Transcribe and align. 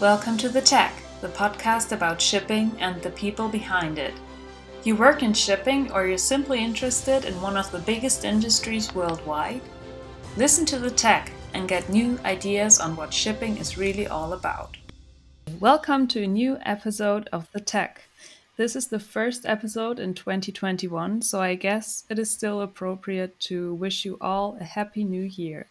Welcome 0.00 0.38
to 0.38 0.48
The 0.48 0.62
Tech, 0.62 0.94
the 1.20 1.28
podcast 1.28 1.92
about 1.92 2.22
shipping 2.22 2.74
and 2.78 3.02
the 3.02 3.10
people 3.10 3.50
behind 3.50 3.98
it. 3.98 4.14
You 4.82 4.96
work 4.96 5.22
in 5.22 5.34
shipping 5.34 5.92
or 5.92 6.06
you're 6.06 6.16
simply 6.16 6.64
interested 6.64 7.26
in 7.26 7.38
one 7.42 7.58
of 7.58 7.70
the 7.70 7.80
biggest 7.80 8.24
industries 8.24 8.94
worldwide? 8.94 9.60
Listen 10.38 10.64
to 10.64 10.78
The 10.78 10.90
Tech 10.90 11.30
and 11.52 11.68
get 11.68 11.90
new 11.90 12.18
ideas 12.24 12.80
on 12.80 12.96
what 12.96 13.12
shipping 13.12 13.58
is 13.58 13.76
really 13.76 14.06
all 14.06 14.32
about. 14.32 14.78
Welcome 15.60 16.08
to 16.08 16.22
a 16.22 16.26
new 16.26 16.56
episode 16.62 17.28
of 17.30 17.52
The 17.52 17.60
Tech. 17.60 18.00
This 18.56 18.74
is 18.74 18.88
the 18.88 19.00
first 19.00 19.44
episode 19.44 20.00
in 20.00 20.14
2021, 20.14 21.20
so 21.20 21.42
I 21.42 21.56
guess 21.56 22.04
it 22.08 22.18
is 22.18 22.30
still 22.30 22.62
appropriate 22.62 23.38
to 23.40 23.74
wish 23.74 24.06
you 24.06 24.16
all 24.22 24.56
a 24.58 24.64
happy 24.64 25.04
new 25.04 25.24
year. 25.24 25.66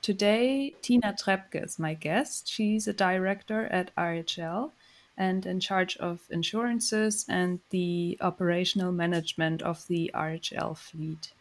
Today, 0.00 0.74
Tina 0.80 1.12
Trepke 1.12 1.62
is 1.64 1.78
my 1.78 1.94
guest. 1.94 2.48
She's 2.48 2.86
a 2.86 2.92
director 2.92 3.66
at 3.66 3.94
RHL 3.96 4.70
and 5.16 5.44
in 5.44 5.58
charge 5.58 5.96
of 5.96 6.20
insurances 6.30 7.26
and 7.28 7.58
the 7.70 8.16
operational 8.20 8.92
management 8.92 9.60
of 9.60 9.86
the 9.88 10.10
RHL 10.14 10.76
fleet. 10.76 11.32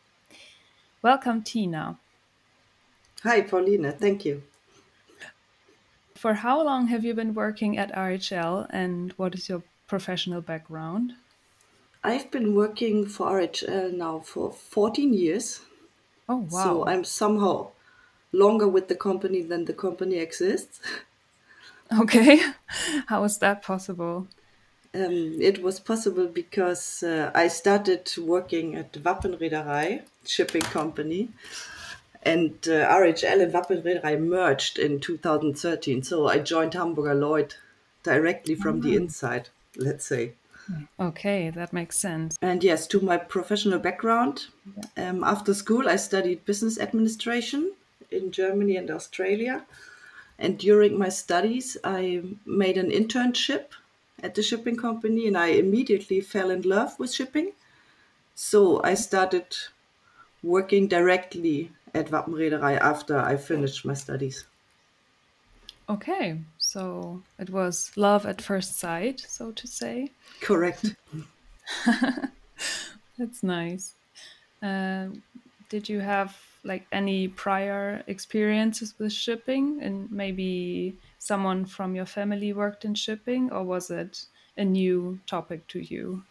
Welcome, 1.03 1.43
Tina. 1.43 1.99
Hi, 3.23 3.41
Paulina. 3.41 3.91
Thank 3.91 4.25
you. 4.25 4.43
For 6.15 6.33
how 6.33 6.63
long 6.63 6.87
have 6.87 7.05
you 7.05 7.13
been 7.13 7.35
working 7.35 7.77
at 7.77 7.93
RHL 7.93 8.65
and 8.71 9.13
what 9.13 9.35
is 9.35 9.47
your 9.47 9.61
professional 9.87 10.41
background? 10.41 11.13
I've 12.03 12.31
been 12.31 12.55
working 12.55 13.05
for 13.07 13.27
RHL 13.27 13.93
now 13.93 14.19
for 14.19 14.51
14 14.51 15.13
years. 15.13 15.61
Oh, 16.27 16.47
wow. 16.49 16.63
So 16.63 16.87
I'm 16.87 17.03
somehow 17.03 17.71
longer 18.31 18.67
with 18.67 18.87
the 18.87 18.95
company 18.95 19.41
than 19.41 19.65
the 19.65 19.73
company 19.73 20.17
exists. 20.17 20.79
Okay. 22.01 22.41
How 23.05 23.23
is 23.23 23.37
that 23.37 23.61
possible? 23.61 24.27
Um, 24.93 25.37
it 25.39 25.63
was 25.63 25.79
possible 25.79 26.27
because 26.27 27.03
uh, 27.03 27.31
I 27.33 27.47
started 27.47 28.11
working 28.17 28.75
at 28.75 28.91
Wappenreederei 28.93 30.01
shipping 30.25 30.63
company, 30.63 31.29
and 32.23 32.55
uh, 32.67 32.89
RHL 32.89 33.41
and 33.41 33.53
Wappenreederei 33.53 34.19
merged 34.19 34.79
in 34.79 34.99
2013. 34.99 36.03
So 36.03 36.27
I 36.27 36.39
joined 36.39 36.73
Hamburger 36.73 37.15
Lloyd 37.15 37.55
directly 38.03 38.55
from 38.55 38.81
the 38.81 38.95
inside, 38.95 39.49
let's 39.75 40.05
say. 40.05 40.33
Okay, 40.99 41.49
that 41.51 41.71
makes 41.71 41.97
sense. 41.97 42.35
And 42.41 42.63
yes, 42.63 42.87
to 42.87 42.99
my 42.99 43.17
professional 43.17 43.79
background, 43.79 44.47
um, 44.97 45.23
after 45.23 45.53
school 45.53 45.87
I 45.87 45.95
studied 45.95 46.45
business 46.45 46.79
administration 46.79 47.71
in 48.11 48.31
Germany 48.31 48.75
and 48.77 48.89
Australia. 48.89 49.65
And 50.39 50.57
during 50.57 50.97
my 50.97 51.09
studies, 51.09 51.77
I 51.83 52.23
made 52.45 52.77
an 52.77 52.91
internship 52.91 53.69
at 54.21 54.35
the 54.35 54.43
shipping 54.43 54.75
company 54.75 55.27
and 55.27 55.37
I 55.37 55.47
immediately 55.47 56.21
fell 56.21 56.49
in 56.49 56.61
love 56.61 56.99
with 56.99 57.13
shipping. 57.13 57.53
So 58.35 58.81
I 58.83 58.93
started 58.93 59.55
working 60.43 60.87
directly 60.87 61.71
at 61.93 62.09
Wappenreederei 62.09 62.77
after 62.79 63.17
I 63.17 63.37
finished 63.37 63.85
my 63.85 63.93
studies. 63.93 64.45
Okay, 65.89 66.37
so 66.57 67.23
it 67.39 67.49
was 67.49 67.91
love 67.95 68.25
at 68.25 68.41
first 68.41 68.77
sight, 68.77 69.21
so 69.21 69.51
to 69.51 69.67
say. 69.67 70.11
Correct. 70.41 70.95
That's 73.17 73.41
nice. 73.41 73.93
Uh, 74.61 75.07
did 75.69 75.89
you 75.89 75.99
have 75.99 76.37
like 76.67 76.87
any 76.91 77.27
prior 77.29 78.03
experiences 78.07 78.93
with 78.99 79.13
shipping? 79.13 79.81
And 79.81 80.11
maybe 80.11 80.99
someone 81.17 81.65
from 81.65 81.95
your 81.95 82.05
family 82.05 82.53
worked 82.53 82.85
in 82.85 82.95
shipping 82.95 83.51
or 83.51 83.63
was 83.63 83.89
it 83.89 84.25
a 84.57 84.65
new 84.65 85.21
topic 85.25 85.67
to 85.69 85.79
you? 85.79 86.25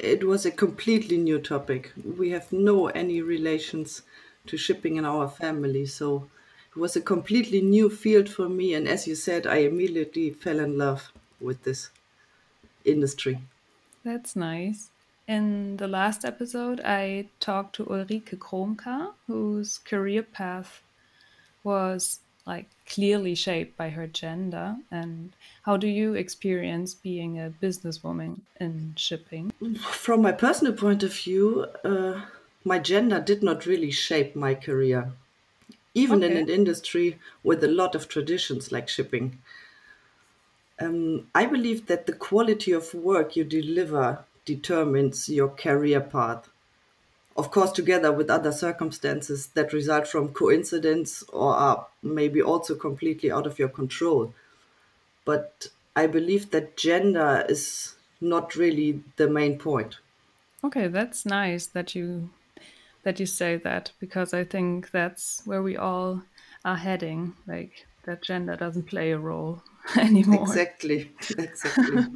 It 0.00 0.24
was 0.24 0.44
a 0.44 0.50
completely 0.50 1.16
new 1.16 1.38
topic. 1.40 1.92
We 2.04 2.28
have 2.28 2.52
no 2.52 2.88
any 2.88 3.22
relations 3.22 4.02
to 4.46 4.58
shipping 4.58 4.96
in 4.96 5.06
our 5.06 5.30
family 5.30 5.86
so 5.86 6.28
it 6.68 6.78
was 6.78 6.94
a 6.94 7.00
completely 7.00 7.62
new 7.62 7.88
field 7.88 8.28
for 8.28 8.50
me 8.50 8.74
and 8.74 8.86
as 8.86 9.06
you 9.06 9.14
said 9.14 9.46
i 9.46 9.58
immediately 9.58 10.28
fell 10.30 10.58
in 10.60 10.76
love 10.76 11.12
with 11.40 11.62
this 11.62 11.88
industry. 12.84 13.40
That's 14.04 14.36
nice 14.36 14.91
in 15.28 15.76
the 15.76 15.88
last 15.88 16.24
episode, 16.24 16.80
I 16.84 17.28
talked 17.40 17.76
to 17.76 17.84
Ulrike 17.84 18.36
Kromka, 18.38 19.12
whose 19.26 19.78
career 19.78 20.22
path 20.22 20.82
was 21.64 22.20
like 22.44 22.66
clearly 22.86 23.34
shaped 23.34 23.76
by 23.76 23.90
her 23.90 24.06
gender. 24.06 24.76
And 24.90 25.32
how 25.62 25.76
do 25.76 25.86
you 25.86 26.14
experience 26.14 26.94
being 26.94 27.38
a 27.38 27.52
businesswoman 27.62 28.40
in 28.60 28.94
shipping? 28.96 29.52
From 29.80 30.22
my 30.22 30.32
personal 30.32 30.72
point 30.72 31.02
of 31.02 31.14
view, 31.14 31.66
uh, 31.84 32.22
my 32.64 32.78
gender 32.78 33.20
did 33.20 33.42
not 33.42 33.66
really 33.66 33.90
shape 33.90 34.34
my 34.34 34.54
career, 34.54 35.12
even 35.94 36.24
okay. 36.24 36.32
in 36.32 36.36
an 36.36 36.48
industry 36.48 37.18
with 37.44 37.62
a 37.62 37.68
lot 37.68 37.94
of 37.94 38.08
traditions 38.08 38.72
like 38.72 38.88
shipping. 38.88 39.38
Um, 40.80 41.28
I 41.32 41.46
believe 41.46 41.86
that 41.86 42.06
the 42.06 42.12
quality 42.12 42.72
of 42.72 42.92
work 42.92 43.36
you 43.36 43.44
deliver 43.44 44.24
determines 44.44 45.28
your 45.28 45.48
career 45.48 46.00
path. 46.00 46.48
Of 47.36 47.50
course, 47.50 47.72
together 47.72 48.12
with 48.12 48.28
other 48.28 48.52
circumstances 48.52 49.48
that 49.48 49.72
result 49.72 50.06
from 50.06 50.34
coincidence 50.34 51.22
or 51.32 51.54
are 51.54 51.86
maybe 52.02 52.42
also 52.42 52.74
completely 52.74 53.30
out 53.30 53.46
of 53.46 53.58
your 53.58 53.70
control. 53.70 54.34
But 55.24 55.68
I 55.96 56.06
believe 56.06 56.50
that 56.50 56.76
gender 56.76 57.46
is 57.48 57.94
not 58.20 58.54
really 58.54 59.02
the 59.16 59.28
main 59.28 59.58
point. 59.58 59.98
Okay, 60.64 60.88
that's 60.88 61.26
nice 61.26 61.66
that 61.68 61.94
you 61.94 62.30
that 63.02 63.18
you 63.18 63.26
say 63.26 63.56
that 63.56 63.92
because 63.98 64.32
I 64.32 64.44
think 64.44 64.90
that's 64.90 65.42
where 65.44 65.62
we 65.62 65.76
all 65.76 66.22
are 66.64 66.76
heading. 66.76 67.34
Like 67.46 67.86
that 68.04 68.22
gender 68.22 68.56
doesn't 68.56 68.86
play 68.86 69.12
a 69.12 69.18
role 69.18 69.62
anymore. 69.96 70.42
Exactly. 70.42 71.10
Exactly. 71.36 72.06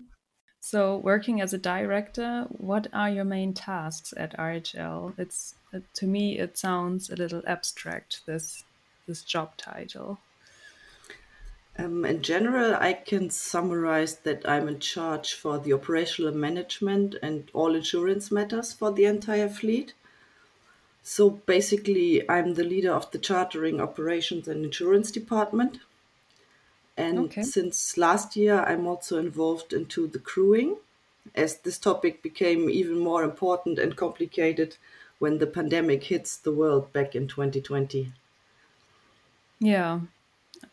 So, 0.69 0.97
working 0.97 1.41
as 1.41 1.54
a 1.54 1.59
director, 1.59 2.47
what 2.49 2.88
are 2.93 3.09
your 3.09 3.25
main 3.25 3.54
tasks 3.54 4.12
at 4.16 4.37
RHL? 4.37 5.16
It's 5.16 5.54
to 5.94 6.06
me, 6.09 6.41
it 6.41 6.59
sounds 6.59 7.09
a 7.09 7.15
little 7.15 7.41
abstract. 7.47 8.27
This 8.27 8.65
this 9.06 9.22
job 9.22 9.56
title. 9.56 10.19
Um, 11.78 12.04
in 12.04 12.21
general, 12.21 12.75
I 12.75 12.94
can 12.94 13.31
summarize 13.31 14.16
that 14.27 14.43
I'm 14.49 14.66
in 14.66 14.81
charge 14.81 15.34
for 15.34 15.56
the 15.60 15.72
operational 15.72 16.34
management 16.34 17.15
and 17.22 17.48
all 17.54 17.77
insurance 17.77 18.33
matters 18.33 18.72
for 18.72 18.91
the 18.91 19.04
entire 19.04 19.48
fleet. 19.48 19.94
So 21.04 21.31
basically, 21.31 22.28
I'm 22.28 22.54
the 22.54 22.65
leader 22.65 22.93
of 22.93 23.09
the 23.12 23.19
chartering 23.19 23.81
operations 23.81 24.48
and 24.48 24.65
insurance 24.65 25.12
department. 25.12 25.78
And 26.97 27.19
okay. 27.27 27.43
since 27.43 27.99
last 27.99 28.37
year, 28.37 28.61
I'm 28.61 28.87
also 28.87 29.19
involved 29.19 29.73
into 29.73 30.07
the 30.07 30.19
crewing, 30.19 30.77
as 31.34 31.59
this 31.59 31.79
topic 31.79 32.23
became 32.23 32.71
even 32.71 32.99
more 32.99 33.23
important 33.23 33.79
and 33.79 33.97
complicated 33.97 34.77
when 35.19 35.39
the 35.39 35.47
pandemic 35.47 36.05
hits 36.05 36.37
the 36.37 36.53
world 36.53 36.93
back 36.93 37.15
in 37.15 37.29
2020. 37.29 38.12
Yeah, 39.59 40.01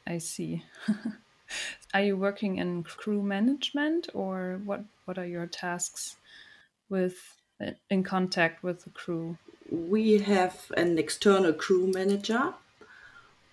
I 0.08 0.18
see. 0.18 0.64
are 1.94 2.04
you 2.04 2.18
working 2.18 2.58
in 2.58 2.84
crew 2.84 3.22
management, 3.22 4.10
or 4.14 4.62
what? 4.64 4.84
What 5.06 5.18
are 5.18 5.26
your 5.26 5.48
tasks 5.48 6.18
with 6.90 7.36
in 7.90 8.04
contact 8.04 8.64
with 8.64 8.84
the 8.84 8.90
crew? 8.90 9.38
We 9.70 10.20
have 10.20 10.72
an 10.76 10.98
external 10.98 11.54
crew 11.54 11.88
manager 11.88 12.54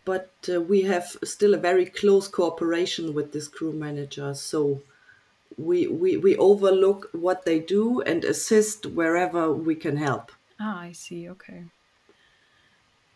but 0.05 0.31
uh, 0.53 0.61
we 0.61 0.83
have 0.83 1.17
still 1.25 1.55
a 1.55 1.59
very 1.59 1.87
close 1.87 2.29
cooperation 2.29 3.15
with 3.15 3.33
this 3.33 3.49
crew 3.49 3.73
manager. 3.73 4.35
So 4.35 4.83
we, 5.57 5.87
we, 5.87 6.17
we 6.17 6.37
overlook 6.37 7.11
what 7.13 7.45
they 7.45 7.59
do 7.59 8.01
and 8.01 8.25
assist 8.25 8.87
wherever 8.87 9.53
we 9.53 9.75
can 9.75 9.97
help. 9.97 10.33
Ah, 10.59 10.81
I 10.81 10.93
see. 10.93 11.29
Okay. 11.29 11.65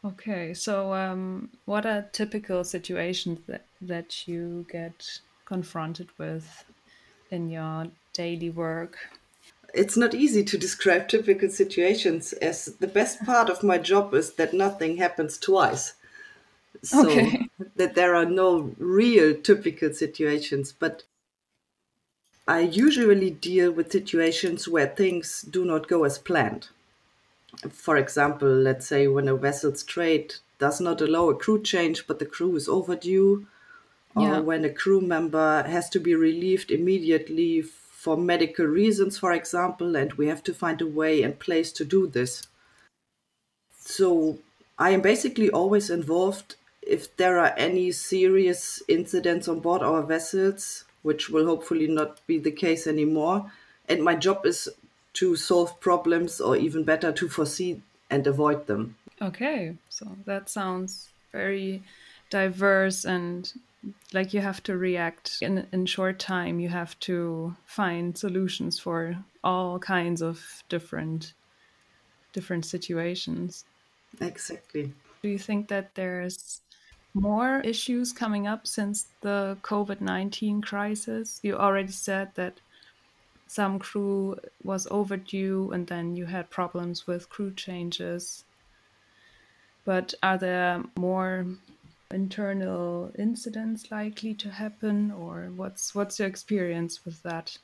Okay. 0.04 0.54
So, 0.54 0.92
um, 0.92 1.50
what 1.64 1.86
are 1.86 2.08
typical 2.12 2.64
situations 2.64 3.40
that, 3.46 3.64
that 3.80 4.28
you 4.28 4.66
get 4.70 5.20
confronted 5.46 6.08
with 6.18 6.64
in 7.30 7.48
your 7.48 7.88
daily 8.12 8.50
work? 8.50 8.98
It's 9.72 9.96
not 9.96 10.14
easy 10.14 10.44
to 10.44 10.58
describe 10.58 11.08
typical 11.08 11.48
situations, 11.48 12.32
as 12.34 12.66
the 12.78 12.86
best 12.86 13.24
part 13.24 13.50
of 13.50 13.64
my 13.64 13.78
job 13.78 14.14
is 14.14 14.34
that 14.34 14.54
nothing 14.54 14.98
happens 14.98 15.36
twice 15.36 15.94
so 16.82 17.08
okay. 17.08 17.48
that 17.76 17.94
there 17.94 18.14
are 18.14 18.26
no 18.26 18.74
real 18.78 19.34
typical 19.34 19.92
situations 19.92 20.72
but 20.72 21.04
i 22.46 22.60
usually 22.60 23.30
deal 23.30 23.70
with 23.72 23.92
situations 23.92 24.68
where 24.68 24.86
things 24.86 25.42
do 25.42 25.64
not 25.64 25.88
go 25.88 26.04
as 26.04 26.18
planned 26.18 26.68
for 27.70 27.96
example 27.96 28.48
let's 28.48 28.86
say 28.86 29.06
when 29.06 29.28
a 29.28 29.36
vessel's 29.36 29.82
trade 29.82 30.34
does 30.58 30.80
not 30.80 31.00
allow 31.00 31.28
a 31.28 31.36
crew 31.36 31.62
change 31.62 32.06
but 32.06 32.18
the 32.18 32.26
crew 32.26 32.54
is 32.56 32.68
overdue 32.68 33.46
or 34.16 34.40
when 34.42 34.64
a 34.64 34.70
crew 34.70 35.00
member 35.00 35.64
has 35.64 35.88
to 35.90 35.98
be 35.98 36.14
relieved 36.14 36.70
immediately 36.70 37.62
for 38.04 38.16
medical 38.18 38.66
reasons, 38.66 39.18
for 39.18 39.32
example, 39.32 39.96
and 39.96 40.12
we 40.12 40.26
have 40.26 40.42
to 40.44 40.52
find 40.52 40.82
a 40.82 40.86
way 40.86 41.22
and 41.22 41.38
place 41.38 41.72
to 41.72 41.84
do 41.84 42.06
this. 42.06 42.46
So 43.78 44.38
I 44.78 44.90
am 44.90 45.00
basically 45.00 45.50
always 45.50 45.88
involved 45.88 46.56
if 46.86 47.16
there 47.16 47.38
are 47.38 47.54
any 47.56 47.92
serious 47.92 48.82
incidents 48.88 49.48
on 49.48 49.60
board 49.60 49.82
our 49.82 50.02
vessels, 50.02 50.84
which 51.02 51.28
will 51.30 51.46
hopefully 51.46 51.86
not 51.86 52.26
be 52.26 52.38
the 52.38 52.50
case 52.50 52.86
anymore. 52.86 53.50
And 53.88 54.02
my 54.02 54.14
job 54.14 54.46
is 54.46 54.68
to 55.14 55.36
solve 55.36 55.78
problems 55.80 56.40
or 56.40 56.56
even 56.56 56.84
better 56.84 57.12
to 57.12 57.28
foresee 57.28 57.82
and 58.10 58.26
avoid 58.26 58.66
them. 58.66 58.96
Okay, 59.20 59.76
so 59.88 60.16
that 60.24 60.48
sounds 60.48 61.10
very 61.32 61.82
diverse 62.30 63.04
and 63.04 63.52
like 64.12 64.32
you 64.32 64.40
have 64.40 64.62
to 64.62 64.76
react 64.76 65.38
in 65.42 65.66
in 65.72 65.84
short 65.84 66.18
time 66.18 66.58
you 66.58 66.68
have 66.68 66.98
to 67.00 67.54
find 67.66 68.16
solutions 68.16 68.78
for 68.78 69.16
all 69.42 69.78
kinds 69.78 70.22
of 70.22 70.64
different 70.70 71.34
different 72.32 72.64
situations 72.64 73.64
exactly 74.20 74.92
do 75.24 75.30
you 75.30 75.38
think 75.38 75.68
that 75.68 75.94
there's 75.94 76.60
more 77.14 77.60
issues 77.60 78.12
coming 78.12 78.46
up 78.46 78.66
since 78.66 79.06
the 79.22 79.56
covid-19 79.62 80.62
crisis? 80.62 81.40
You 81.42 81.56
already 81.56 81.92
said 81.92 82.34
that 82.34 82.60
some 83.46 83.78
crew 83.78 84.38
was 84.62 84.86
overdue 84.90 85.70
and 85.72 85.86
then 85.86 86.14
you 86.14 86.26
had 86.26 86.50
problems 86.50 87.06
with 87.06 87.30
crew 87.30 87.54
changes. 87.54 88.44
But 89.86 90.12
are 90.22 90.36
there 90.36 90.84
more 90.94 91.46
internal 92.10 93.10
incidents 93.18 93.90
likely 93.90 94.34
to 94.34 94.50
happen 94.50 95.10
or 95.10 95.50
what's 95.56 95.94
what's 95.94 96.18
your 96.18 96.28
experience 96.28 97.02
with 97.06 97.22
that? 97.22 97.56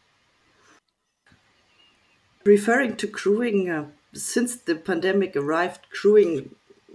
Referring 2.46 2.96
to 2.96 3.06
crewing 3.06 3.68
uh, 3.68 3.88
since 4.14 4.56
the 4.56 4.76
pandemic 4.76 5.36
arrived 5.36 5.90
crewing 5.90 6.54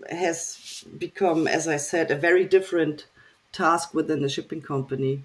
has 0.10 0.84
become 0.98 1.48
as 1.48 1.68
i 1.68 1.78
said 1.78 2.12
a 2.12 2.16
very 2.16 2.46
different 2.46 3.08
task 3.52 3.94
within 3.94 4.22
the 4.22 4.30
shipping 4.30 4.62
company 4.62 5.24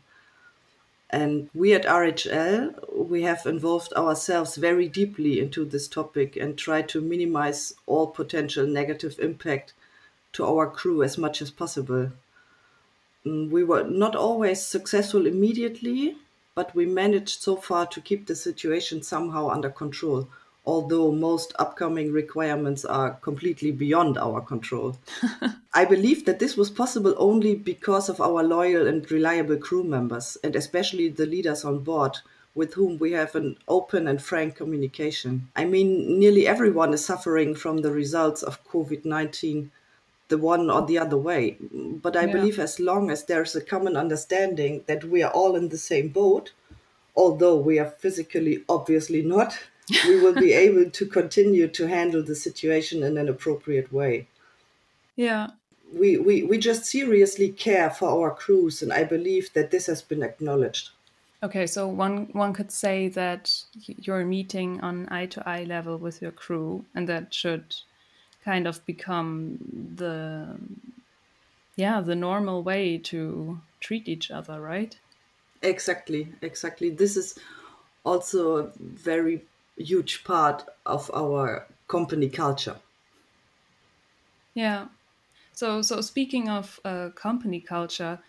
and 1.11 1.51
we 1.55 1.75
at 1.75 1.85
rhl 1.85 2.75
we 2.93 3.23
have 3.23 3.45
involved 3.47 3.93
ourselves 3.95 4.57
very 4.57 4.89
deeply 4.89 5.41
into 5.41 5.65
this 5.65 5.89
topic 5.89 6.37
and 6.37 6.57
try 6.57 6.83
to 6.83 7.01
minimize 7.01 7.75
all 7.87 8.07
potential 8.07 8.67
negative 8.67 9.19
impact 9.19 9.73
to 10.33 10.47
our 10.47 10.71
crew 10.71 11.03
as 11.03 11.19
much 11.19 11.43
as 11.43 11.51
possible. 11.51 12.13
Mm, 13.27 13.51
we 13.51 13.65
were 13.65 13.85
not 13.85 14.15
always 14.15 14.65
successful 14.65 15.27
immediately, 15.27 16.17
but 16.55 16.75
we 16.75 16.87
managed 16.87 17.41
so 17.41 17.57
far 17.57 17.87
to 17.87 18.01
keep 18.01 18.27
the 18.27 18.37
situation 18.37 19.03
somehow 19.03 19.49
under 19.49 19.71
control, 19.71 20.29
although 20.67 21.11
most 21.11 21.53
upcoming 21.59 22.13
requirements 22.13 22.85
are 22.85 23.13
completely 23.15 23.71
beyond 23.71 24.19
our 24.19 24.41
control. 24.41 24.97
I 25.75 25.85
believe 25.85 26.27
that 26.27 26.39
this 26.39 26.57
was 26.57 26.71
possible 26.71 27.15
only 27.17 27.55
because 27.55 28.09
of 28.09 28.21
our 28.21 28.43
loyal 28.43 28.87
and 28.87 29.11
reliable 29.11 29.57
crew 29.57 29.85
members, 29.85 30.37
and 30.45 30.55
especially 30.55 31.09
the 31.09 31.27
leaders 31.27 31.65
on 31.65 31.81
board, 31.81 32.19
with 32.55 32.75
whom 32.75 32.99
we 32.99 33.13
have 33.13 33.35
an 33.35 33.57
open 33.69 34.07
and 34.09 34.21
frank 34.21 34.57
communication. 34.57 35.49
I 35.57 35.65
mean, 35.65 36.19
nearly 36.19 36.47
everyone 36.47 36.93
is 36.93 37.05
suffering 37.05 37.55
from 37.55 37.79
the 37.79 37.93
results 37.93 38.43
of 38.43 38.65
COVID 38.67 39.05
19 39.05 39.71
the 40.31 40.39
one 40.39 40.71
or 40.71 40.87
the 40.87 40.97
other 40.97 41.19
way. 41.19 41.59
But 41.61 42.17
I 42.17 42.25
yeah. 42.25 42.33
believe 42.33 42.59
as 42.59 42.81
long 42.81 43.11
as 43.11 43.25
there's 43.25 43.55
a 43.55 43.61
common 43.61 43.97
understanding 43.97 44.85
that 44.87 45.05
we 45.05 45.23
are 45.23 45.33
all 45.33 45.57
in 45.57 45.69
the 45.69 45.79
same 45.79 46.09
boat, 46.09 46.53
although 47.17 47.57
we 47.57 47.79
are 47.79 47.91
physically 47.91 48.63
obviously 48.69 49.23
not, 49.23 49.59
we 50.07 50.21
will 50.21 50.35
be 50.35 50.53
able 50.53 50.91
to 50.91 51.07
continue 51.07 51.69
to 51.69 51.87
handle 51.87 52.23
the 52.23 52.35
situation 52.35 53.03
in 53.03 53.19
an 53.19 53.29
appropriate 53.29 53.93
way. 53.93 54.27
Yeah. 55.17 55.49
We, 55.93 56.17
we, 56.17 56.43
we 56.45 56.59
just 56.59 56.85
seriously 56.85 57.51
care 57.51 57.91
for 57.91 58.09
our 58.09 58.31
crews, 58.35 58.83
and 58.83 58.93
I 58.93 59.05
believe 59.05 59.53
that 59.55 59.71
this 59.71 59.87
has 59.87 60.03
been 60.03 60.23
acknowledged. 60.23 60.91
Okay, 61.43 61.67
so 61.67 61.89
one 61.89 62.29
one 62.33 62.53
could 62.53 62.71
say 62.71 63.09
that 63.09 63.65
you're 63.87 64.27
meeting 64.27 64.79
on 64.83 65.09
eye 65.11 65.25
to 65.27 65.49
eye 65.49 65.65
level 65.65 65.97
with 65.97 66.21
your 66.21 66.33
crew, 66.33 66.85
and 66.95 67.09
that 67.09 67.33
should 67.33 67.75
kind 68.45 68.67
of 68.67 68.85
become 68.87 69.59
the 69.97 70.57
yeah 71.77 72.01
the 72.01 72.15
normal 72.15 72.63
way 72.63 72.99
to 72.99 73.61
treat 73.81 74.09
each 74.09 74.31
other 74.31 74.61
right 74.61 74.99
exactly 75.63 76.29
exactly 76.43 76.91
this 76.91 77.17
is 77.17 77.39
also 78.05 78.57
a 78.57 78.71
very 78.79 79.43
huge 79.83 80.25
part 80.25 80.65
of 80.87 81.11
our 81.15 81.67
company 81.89 82.29
culture. 82.29 82.77
Yeah. 84.55 84.89
So 85.53 85.83
so 85.83 86.01
speaking 86.01 86.49
of 86.49 86.81
uh, 86.85 87.11
company 87.15 87.61
culture 87.61 88.21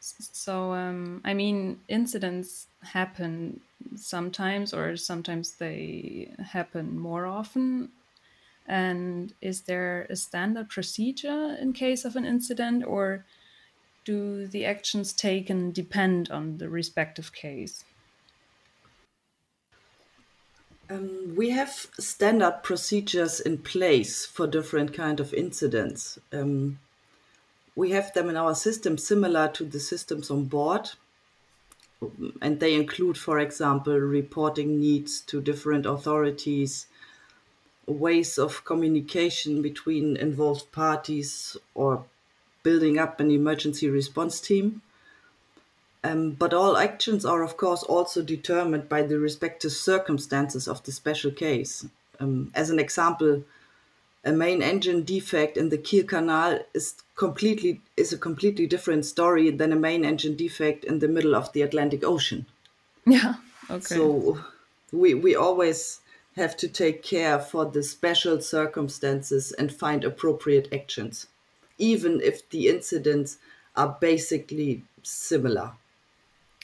so 0.00 0.72
um, 0.72 1.20
i 1.24 1.32
mean 1.32 1.80
incidents 1.88 2.66
happen 2.82 3.60
sometimes 3.96 4.74
or 4.74 4.96
sometimes 4.96 5.56
they 5.56 6.34
happen 6.38 6.98
more 6.98 7.26
often. 7.26 7.90
And 8.66 9.34
is 9.40 9.62
there 9.62 10.06
a 10.10 10.16
standard 10.16 10.68
procedure 10.70 11.56
in 11.60 11.72
case 11.72 12.04
of 12.04 12.16
an 12.16 12.24
incident, 12.24 12.84
or 12.84 13.26
do 14.04 14.46
the 14.46 14.64
actions 14.66 15.12
taken 15.12 15.72
depend 15.72 16.30
on 16.30 16.58
the 16.58 16.68
respective 16.68 17.32
case? 17.32 17.84
Um, 20.92 21.34
we 21.34 21.50
have 21.50 21.70
standard 21.98 22.62
procedures 22.62 23.40
in 23.40 23.58
place 23.58 24.26
for 24.26 24.46
different 24.46 24.92
kind 24.92 25.20
of 25.20 25.32
incidents. 25.32 26.18
Um, 26.32 26.78
we 27.74 27.90
have 27.92 28.12
them 28.12 28.28
in 28.28 28.36
our 28.36 28.54
system 28.54 28.98
similar 28.98 29.48
to 29.48 29.64
the 29.64 29.80
systems 29.80 30.30
on 30.30 30.44
board 30.44 30.90
and 32.40 32.60
they 32.60 32.74
include 32.74 33.16
for 33.16 33.38
example 33.38 33.94
reporting 33.94 34.80
needs 34.80 35.20
to 35.20 35.40
different 35.40 35.86
authorities 35.86 36.86
ways 37.86 38.38
of 38.38 38.64
communication 38.64 39.62
between 39.62 40.16
involved 40.16 40.70
parties 40.72 41.56
or 41.74 42.04
building 42.62 42.98
up 42.98 43.18
an 43.18 43.30
emergency 43.30 43.90
response 43.90 44.40
team. 44.40 44.80
Um, 46.04 46.32
but 46.32 46.52
all 46.52 46.76
actions 46.76 47.24
are, 47.24 47.42
of 47.42 47.56
course, 47.56 47.82
also 47.84 48.22
determined 48.22 48.88
by 48.88 49.02
the 49.02 49.18
respective 49.18 49.72
circumstances 49.72 50.66
of 50.66 50.82
the 50.82 50.92
special 50.92 51.30
case. 51.30 51.86
Um, 52.18 52.50
as 52.54 52.70
an 52.70 52.80
example, 52.80 53.44
a 54.24 54.32
main 54.32 54.62
engine 54.62 55.04
defect 55.04 55.56
in 55.56 55.68
the 55.68 55.78
Kiel 55.78 56.04
Canal 56.04 56.60
is 56.74 56.94
completely 57.16 57.80
is 57.96 58.12
a 58.12 58.18
completely 58.18 58.66
different 58.66 59.04
story 59.04 59.50
than 59.50 59.72
a 59.72 59.76
main 59.76 60.04
engine 60.04 60.36
defect 60.36 60.84
in 60.84 60.98
the 60.98 61.08
middle 61.08 61.34
of 61.34 61.52
the 61.52 61.62
Atlantic 61.62 62.04
Ocean. 62.04 62.46
Yeah. 63.04 63.34
Okay. 63.68 63.96
So 63.96 64.38
we 64.92 65.14
we 65.14 65.34
always 65.34 66.00
have 66.36 66.56
to 66.58 66.68
take 66.68 67.02
care 67.02 67.38
for 67.38 67.64
the 67.64 67.82
special 67.82 68.40
circumstances 68.40 69.50
and 69.52 69.72
find 69.72 70.04
appropriate 70.04 70.68
actions, 70.72 71.26
even 71.78 72.20
if 72.20 72.48
the 72.50 72.68
incidents 72.68 73.38
are 73.74 73.96
basically 74.00 74.82
similar. 75.02 75.72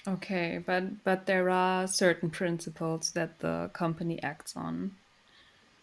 Okay, 0.08 0.62
but 0.64 1.04
but 1.04 1.26
there 1.26 1.50
are 1.50 1.86
certain 1.86 2.30
principles 2.30 3.12
that 3.12 3.40
the 3.40 3.70
company 3.74 4.22
acts 4.22 4.56
on 4.56 4.96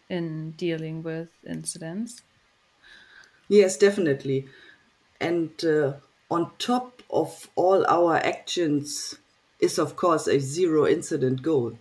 in 0.08 0.52
dealing 0.52 1.02
with 1.02 1.28
incidents. 1.48 2.22
Yes, 3.48 3.76
definitely. 3.76 4.48
And 5.20 5.64
uh, 5.64 5.94
on 6.30 6.50
top 6.58 7.02
of 7.08 7.48
all 7.54 7.86
our 7.86 8.16
actions 8.16 9.14
is, 9.60 9.78
of 9.78 9.96
course, 9.96 10.26
a 10.26 10.40
zero 10.40 10.86
incident 10.86 11.42
goal. 11.42 11.78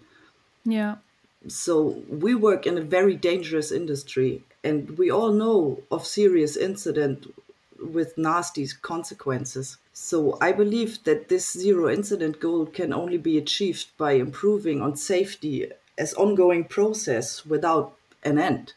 Yeah 0.65 0.97
so 1.47 2.03
we 2.09 2.33
work 2.33 2.65
in 2.65 2.77
a 2.77 2.81
very 2.81 3.15
dangerous 3.15 3.71
industry 3.71 4.43
and 4.63 4.97
we 4.97 5.11
all 5.11 5.31
know 5.31 5.81
of 5.91 6.05
serious 6.05 6.57
incident 6.57 7.27
with 7.79 8.17
nasty 8.17 8.67
consequences 8.81 9.77
so 9.93 10.37
i 10.41 10.51
believe 10.51 11.03
that 11.03 11.29
this 11.29 11.51
zero 11.51 11.89
incident 11.89 12.39
goal 12.39 12.65
can 12.65 12.93
only 12.93 13.17
be 13.17 13.37
achieved 13.37 13.87
by 13.97 14.13
improving 14.13 14.81
on 14.81 14.95
safety 14.95 15.69
as 15.97 16.13
ongoing 16.13 16.63
process 16.63 17.45
without 17.45 17.95
an 18.23 18.37
end 18.39 18.73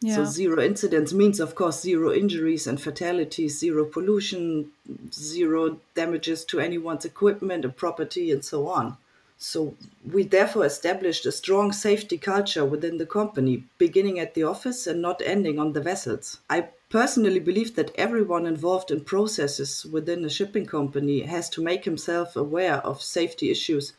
yeah. 0.00 0.14
so 0.14 0.24
zero 0.24 0.62
incidents 0.62 1.12
means 1.12 1.40
of 1.40 1.54
course 1.54 1.80
zero 1.80 2.12
injuries 2.12 2.66
and 2.66 2.80
fatalities 2.80 3.58
zero 3.58 3.84
pollution 3.84 4.70
zero 5.12 5.78
damages 5.94 6.44
to 6.44 6.60
anyone's 6.60 7.04
equipment 7.04 7.64
and 7.64 7.76
property 7.76 8.30
and 8.30 8.44
so 8.44 8.68
on 8.68 8.96
so 9.38 9.74
we 10.10 10.22
therefore 10.22 10.64
established 10.64 11.26
a 11.26 11.32
strong 11.32 11.72
safety 11.72 12.16
culture 12.16 12.64
within 12.64 12.96
the 12.96 13.06
company, 13.06 13.64
beginning 13.76 14.18
at 14.18 14.34
the 14.34 14.44
office 14.44 14.86
and 14.86 15.02
not 15.02 15.20
ending 15.22 15.58
on 15.58 15.72
the 15.72 15.80
vessels. 15.80 16.40
I 16.48 16.68
personally 16.88 17.40
believe 17.40 17.74
that 17.74 17.94
everyone 17.96 18.46
involved 18.46 18.90
in 18.90 19.04
processes 19.04 19.84
within 19.86 20.24
a 20.24 20.30
shipping 20.30 20.66
company 20.66 21.22
has 21.22 21.50
to 21.50 21.62
make 21.62 21.84
himself 21.84 22.36
aware 22.36 22.76
of 22.86 23.02
safety 23.02 23.50
issues 23.50 23.92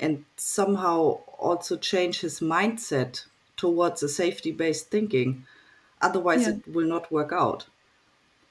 and 0.00 0.24
somehow 0.36 1.20
also 1.38 1.76
change 1.76 2.20
his 2.20 2.40
mindset 2.40 3.24
towards 3.56 4.02
a 4.02 4.08
safety 4.08 4.52
based 4.52 4.90
thinking. 4.90 5.46
Otherwise, 6.02 6.42
Yeah. 6.42 6.54
it 6.54 6.68
will 6.68 6.86
not 6.86 7.10
work 7.10 7.32
out. 7.32 7.66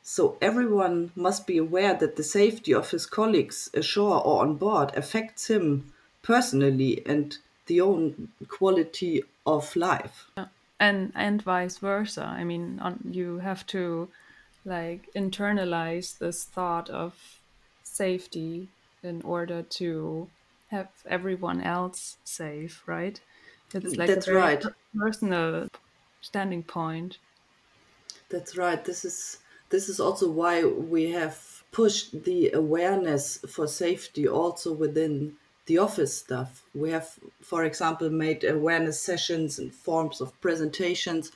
So, 0.02 0.38
everyone 0.42 1.12
must 1.16 1.48
be 1.48 1.58
aware 1.58 1.94
that 1.96 2.16
the 2.16 2.24
safety 2.24 2.74
of 2.74 2.92
his 2.92 3.06
colleagues 3.06 3.70
ashore 3.74 4.26
or 4.26 4.42
on 4.42 4.56
board 4.56 4.92
affects 4.96 5.48
him 5.48 5.92
personally 6.22 7.02
and 7.06 7.38
the 7.66 7.82
own 7.82 8.30
quality 8.48 9.24
of 9.46 9.76
life. 9.76 10.30
And 10.80 11.12
and 11.16 11.42
vice 11.42 11.78
versa 11.80 12.24
i 12.26 12.44
mean 12.44 12.80
on, 12.80 13.02
you 13.12 13.40
have 13.40 13.66
to 13.66 14.12
like 14.66 15.10
internalize 15.16 16.18
this 16.20 16.46
thought 16.46 16.90
of 16.90 17.42
safety 17.84 18.74
in 19.04 19.22
order 19.24 19.64
to 19.64 20.32
have 20.68 20.92
everyone 21.08 21.62
else 21.62 22.18
safe 22.26 22.84
right 22.88 23.22
it's 23.74 23.98
like 23.98 24.14
That's 24.14 24.30
right. 24.32 24.64
personal 24.96 25.68
standing 26.22 26.64
point 26.64 27.20
That's 28.30 28.56
right. 28.58 28.84
This 28.84 29.04
is 29.06 29.40
this 29.70 29.90
is 29.90 30.00
also 30.00 30.30
why 30.30 30.64
we 30.64 31.12
have 31.12 31.64
pushed 31.72 32.24
the 32.24 32.52
awareness 32.52 33.38
for 33.50 33.68
safety 33.68 34.28
also 34.28 34.74
within 34.74 35.38
the 35.66 35.78
office 35.78 36.18
stuff. 36.18 36.64
We 36.74 36.92
have, 36.92 37.10
for 37.42 37.64
example, 37.64 38.10
made 38.10 38.44
awareness 38.44 39.00
sessions 39.00 39.60
in 39.60 39.72
forms 39.72 40.22
of 40.22 40.40
presentations, 40.42 41.32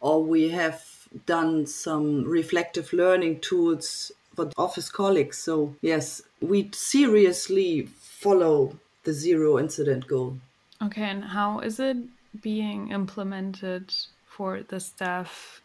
or 0.00 0.22
we 0.22 0.48
have 0.50 0.84
done 1.26 1.66
some 1.66 2.24
reflective 2.24 2.92
learning 2.92 3.40
tools 3.40 4.12
for 4.34 4.50
office 4.56 4.90
colleagues. 4.90 5.38
So 5.38 5.74
yes, 5.82 6.22
we 6.40 6.70
seriously 6.72 7.88
follow 7.98 8.78
the 9.04 9.12
zero 9.12 9.58
incident 9.58 10.06
goal. 10.06 10.36
okay 10.82 11.04
and 11.04 11.24
how 11.24 11.60
is 11.60 11.80
it 11.80 11.96
being 12.42 12.90
implemented 12.90 13.92
for 14.26 14.62
the 14.68 14.78
staff 14.78 15.62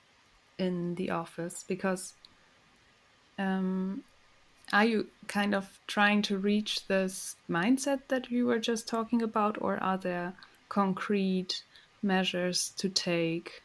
in 0.57 0.95
the 0.95 1.09
office 1.11 1.63
because 1.67 2.13
um, 3.37 4.03
are 4.74 4.86
you 4.86 5.07
kind 5.27 5.53
of 5.53 5.79
trying 5.88 6.22
to 6.24 6.38
reach 6.38 6.88
this 6.88 7.36
mindset 7.50 8.01
that 8.07 8.31
you 8.31 8.45
were 8.45 8.60
just 8.60 8.88
talking 8.88 9.22
about 9.22 9.57
or 9.62 9.77
are 9.81 9.98
there 9.98 10.34
concrete 10.69 11.63
measures 12.01 12.69
to 12.77 12.89
take? 12.89 13.62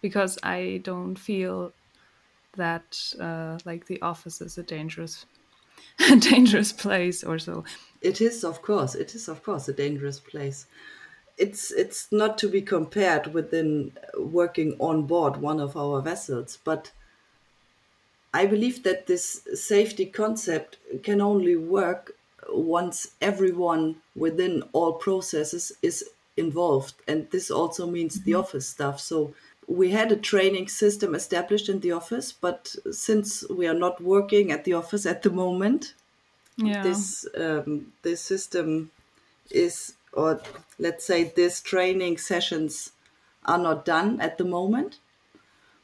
Because 0.00 0.38
i 0.42 0.80
don't 0.82 1.16
feel 1.16 1.72
that 2.56 3.14
uh, 3.20 3.58
like 3.64 3.86
the 3.86 4.00
office 4.02 4.40
is 4.40 4.58
a 4.58 4.62
dangerous 4.62 5.26
dangerous 6.18 6.72
place 6.72 7.24
or 7.24 7.38
so. 7.38 7.64
It 8.00 8.20
is, 8.20 8.44
of 8.44 8.62
course, 8.62 8.94
it 8.94 9.14
is, 9.14 9.28
of 9.28 9.42
course, 9.42 9.68
a 9.68 9.72
dangerous 9.72 10.20
place. 10.20 10.66
It's 11.38 11.70
it's 11.70 12.10
not 12.12 12.38
to 12.38 12.48
be 12.48 12.60
compared 12.60 13.32
within 13.32 13.92
working 14.18 14.76
on 14.78 15.06
board 15.06 15.38
one 15.38 15.60
of 15.60 15.76
our 15.76 16.00
vessels, 16.02 16.58
but 16.62 16.92
I 18.34 18.46
believe 18.46 18.82
that 18.84 19.06
this 19.06 19.46
safety 19.54 20.06
concept 20.06 20.78
can 21.02 21.20
only 21.20 21.56
work 21.56 22.16
once 22.48 23.14
everyone 23.20 24.02
within 24.16 24.62
all 24.72 24.94
processes 24.94 25.72
is 25.82 26.10
involved, 26.36 26.94
and 27.06 27.30
this 27.30 27.50
also 27.50 27.86
means 27.86 28.22
the 28.22 28.34
office 28.34 28.68
staff. 28.68 29.00
So 29.00 29.34
we 29.66 29.90
had 29.90 30.10
a 30.10 30.16
training 30.16 30.68
system 30.68 31.14
established 31.14 31.68
in 31.68 31.80
the 31.80 31.92
office, 31.92 32.32
but 32.32 32.74
since 32.90 33.48
we 33.48 33.66
are 33.66 33.74
not 33.74 34.02
working 34.02 34.50
at 34.50 34.64
the 34.64 34.74
office 34.74 35.06
at 35.06 35.22
the 35.22 35.30
moment, 35.30 35.94
yeah 36.56 36.82
this 36.82 37.26
um, 37.36 37.92
this 38.02 38.20
system 38.20 38.90
is 39.50 39.94
or 40.12 40.40
let's 40.78 41.04
say 41.04 41.24
this 41.24 41.60
training 41.60 42.18
sessions 42.18 42.92
are 43.44 43.58
not 43.58 43.84
done 43.84 44.20
at 44.20 44.38
the 44.38 44.44
moment 44.44 44.98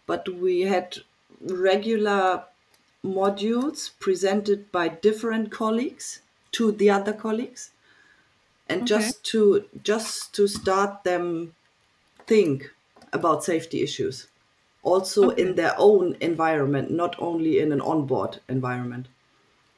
but 0.06 0.28
we 0.28 0.62
had 0.62 0.98
regular 1.40 2.44
modules 3.04 3.90
presented 4.00 4.70
by 4.72 4.88
different 4.88 5.50
colleagues 5.52 6.22
to 6.52 6.72
the 6.72 6.90
other 6.90 7.12
colleagues 7.12 7.70
and 8.68 8.82
Okay. 8.82 8.86
just 8.86 9.24
to 9.24 9.68
just 9.82 10.34
to 10.34 10.46
start 10.46 11.04
them 11.04 11.54
think 12.26 12.70
about 13.12 13.44
safety 13.44 13.82
issues 13.82 14.28
also 14.82 15.30
in 15.30 15.56
their 15.56 15.74
own 15.78 16.16
environment 16.20 16.90
not 16.90 17.16
only 17.20 17.58
in 17.60 17.72
an 17.72 17.80
onboard 17.82 18.40
environment 18.48 19.08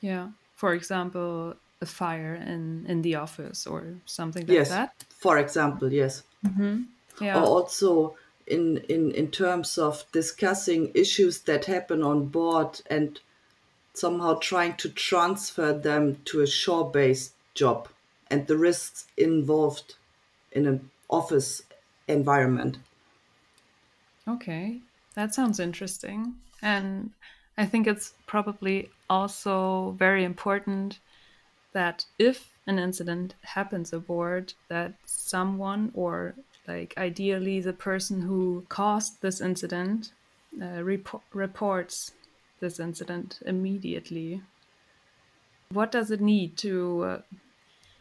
Yeah. 0.00 0.30
For 0.54 0.74
example, 0.74 1.54
a 1.80 1.86
fire 1.86 2.34
in 2.34 2.84
in 2.86 3.02
the 3.02 3.14
office 3.16 3.66
or 3.66 4.00
something 4.04 4.46
like 4.46 4.56
yes 4.56 4.68
that. 4.68 5.06
for 5.08 5.38
example 5.38 5.92
yes 5.92 6.22
mm 6.44 6.52
-hmm. 6.56 6.84
Yeah. 7.20 7.36
or 7.36 7.44
also 7.56 8.16
in, 8.50 8.78
in 8.88 9.12
in 9.12 9.30
terms 9.30 9.78
of 9.78 10.04
discussing 10.12 10.90
issues 10.94 11.40
that 11.42 11.64
happen 11.64 12.02
on 12.02 12.26
board 12.26 12.80
and 12.90 13.20
somehow 13.94 14.34
trying 14.34 14.74
to 14.76 14.88
transfer 14.88 15.72
them 15.72 16.20
to 16.24 16.40
a 16.40 16.46
shore-based 16.46 17.34
job 17.54 17.88
and 18.30 18.46
the 18.46 18.56
risks 18.56 19.06
involved 19.16 19.94
in 20.52 20.66
an 20.66 20.90
office 21.08 21.62
environment 22.08 22.78
Okay. 24.28 24.80
That 25.14 25.34
sounds 25.34 25.58
interesting. 25.58 26.36
And 26.62 27.10
I 27.58 27.66
think 27.66 27.86
it's 27.86 28.14
probably 28.26 28.90
also 29.08 29.90
very 29.92 30.24
important 30.24 31.00
that 31.72 32.04
if 32.18 32.52
an 32.66 32.78
incident 32.78 33.34
happens 33.42 33.92
aboard, 33.92 34.54
that 34.68 34.94
someone 35.04 35.90
or 35.94 36.34
like 36.70 36.94
ideally 36.96 37.60
the 37.60 37.72
person 37.72 38.22
who 38.22 38.64
caused 38.68 39.20
this 39.22 39.40
incident 39.40 40.12
uh, 40.60 40.82
repo- 40.90 41.22
reports 41.32 42.12
this 42.60 42.78
incident 42.78 43.40
immediately. 43.46 44.42
What 45.72 45.92
does 45.92 46.10
it 46.10 46.20
need 46.20 46.56
to 46.58 46.74
uh, 47.04 47.20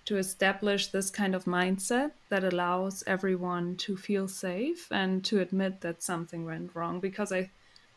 to 0.05 0.17
establish 0.17 0.87
this 0.87 1.09
kind 1.11 1.35
of 1.35 1.45
mindset 1.45 2.11
that 2.29 2.43
allows 2.43 3.03
everyone 3.05 3.75
to 3.77 3.95
feel 3.95 4.27
safe 4.27 4.87
and 4.91 5.23
to 5.23 5.39
admit 5.39 5.81
that 5.81 6.01
something 6.01 6.45
went 6.45 6.71
wrong 6.73 6.99
because 6.99 7.31
i 7.31 7.47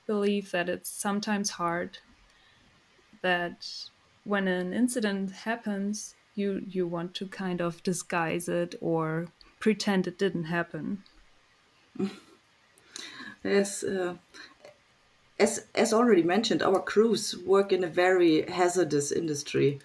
believe 0.07 0.51
that 0.51 0.69
it's 0.69 0.91
sometimes 0.91 1.49
hard 1.63 1.99
that 3.23 3.67
when 4.25 4.47
an 4.47 4.75
incident 4.75 5.31
happens 5.49 6.15
you 6.35 6.63
you 6.77 6.87
want 6.87 7.15
to 7.15 7.27
kind 7.27 7.61
of 7.63 7.83
disguise 7.83 8.47
it 8.47 8.75
or 8.81 9.27
pretend 9.65 10.07
it 10.07 10.19
didn't 10.19 10.45
happen 10.59 11.03
yes 13.45 13.83
uh, 13.85 14.15
as 15.39 15.67
as 15.75 15.93
already 15.93 16.23
mentioned 16.23 16.63
our 16.63 16.81
crews 16.81 17.25
work 17.55 17.73
in 17.73 17.85
a 17.85 17.95
very 18.03 18.43
hazardous 18.51 19.11
industry 19.13 19.79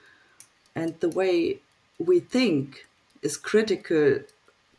and 0.75 0.99
the 0.99 1.09
way 1.09 1.59
we 1.97 2.19
think 2.19 2.85
is 3.21 3.37
critical 3.37 4.19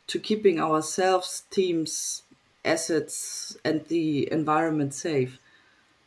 to 0.07 0.19
keeping 0.19 0.59
ourselves, 0.59 1.45
teams, 1.51 2.23
assets, 2.65 3.57
and 3.65 3.85
the 3.87 4.31
environment 4.33 4.95
safe. 4.95 5.39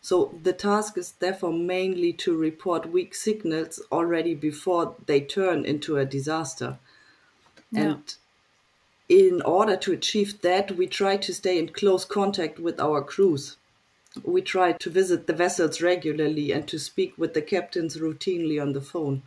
So 0.02 0.34
the 0.42 0.54
task 0.54 0.98
is 0.98 1.12
therefore 1.12 1.54
mainly 1.54 2.14
to 2.14 2.36
report 2.36 2.92
weak 2.92 3.14
signals 3.14 3.80
already 3.92 4.34
before 4.34 4.96
they 5.06 5.22
turn 5.22 5.66
into 5.66 5.98
a 5.98 6.06
disaster. 6.06 6.80
Yeah. 7.72 7.82
And 7.82 8.16
in 9.12 9.42
order 9.42 9.76
to 9.76 9.92
achieve 9.92 10.40
that, 10.40 10.72
we 10.78 10.88
try 10.88 11.18
to 11.18 11.34
stay 11.34 11.60
in 11.60 11.68
close 11.68 12.06
contact 12.06 12.60
with 12.60 12.80
our 12.80 13.04
crews. 13.04 13.58
We 14.24 14.42
try 14.42 14.72
to 14.72 14.90
visit 14.90 15.28
the 15.28 15.34
vessels 15.34 15.82
regularly 15.82 16.54
and 16.54 16.66
to 16.70 16.80
speak 16.80 17.18
with 17.18 17.34
the 17.34 17.42
captains 17.42 17.98
routinely 17.98 18.62
on 18.62 18.72
the 18.72 18.80
phone 18.80 19.22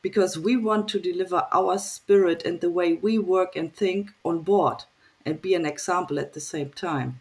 because 0.00 0.38
we 0.38 0.56
want 0.56 0.88
to 0.88 0.98
deliver 0.98 1.46
our 1.52 1.76
spirit 1.76 2.46
and 2.46 2.62
the 2.62 2.70
way 2.70 2.94
we 2.94 3.18
work 3.18 3.56
and 3.56 3.74
think 3.74 4.10
on 4.24 4.40
board 4.40 4.84
and 5.26 5.42
be 5.42 5.54
an 5.54 5.66
example 5.66 6.18
at 6.18 6.32
the 6.32 6.40
same 6.40 6.70
time. 6.70 7.20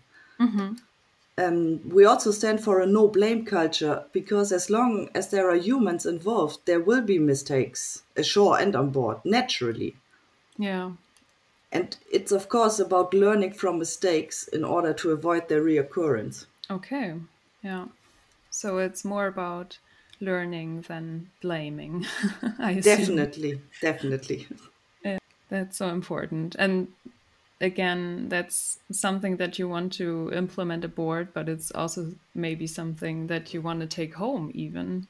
Um, 1.38 1.82
we 1.90 2.06
also 2.06 2.32
stand 2.32 2.64
for 2.64 2.80
a 2.80 2.86
no 2.86 3.10
blame 3.10 3.44
culture 3.44 4.06
because 4.14 4.54
as 4.54 4.70
long 4.70 5.10
as 5.14 5.32
there 5.32 5.50
are 5.50 5.58
humans 5.58 6.06
involved, 6.06 6.60
there 6.64 6.80
will 6.80 7.02
be 7.02 7.20
mistakes 7.20 8.04
ashore 8.16 8.58
and 8.58 8.74
on 8.74 8.92
board, 8.92 9.18
naturally. 9.26 9.98
yeah 10.58 10.92
And 11.74 11.98
it's, 12.10 12.32
of 12.32 12.48
course, 12.48 12.80
about 12.80 13.14
learning 13.14 13.52
from 13.56 13.80
mistakes 13.80 14.48
in 14.48 14.64
order 14.64 14.94
to 14.94 15.12
avoid 15.12 15.50
their 15.50 15.62
reoccurrence. 15.62 16.46
okay 16.70 17.16
yeah 17.62 17.86
so 18.50 18.78
it's 18.78 19.06
more 19.06 19.28
about 19.28 19.80
learning 20.22 20.82
than 20.84 21.32
blaming 21.42 22.06
i. 22.60 22.80
Definitely, 22.82 23.62
definitely. 23.82 24.48
That's 25.50 25.78
so 25.78 25.90
important. 25.90 26.56
And 26.58 26.94
again, 27.62 28.30
that's 28.30 28.80
something 28.92 29.38
that 29.38 29.60
you 29.60 29.70
want 29.70 29.94
to 29.94 30.32
implement 30.34 30.86
aboard, 30.86 31.34
but 31.34 31.50
it's 31.50 31.72
also 31.72 32.16
maybe 32.34 32.68
something 32.68 33.28
that 33.28 33.54
you 33.54 33.62
want 33.62 33.82
to 33.82 33.88
take 33.88 34.16
home, 34.16 34.52
even 34.54 35.08